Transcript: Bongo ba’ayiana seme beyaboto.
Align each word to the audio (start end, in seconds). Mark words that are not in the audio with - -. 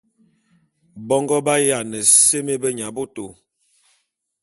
Bongo 1.07 1.35
ba’ayiana 1.45 1.99
seme 2.23 2.53
beyaboto. 2.61 3.25